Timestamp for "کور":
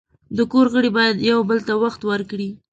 0.51-0.65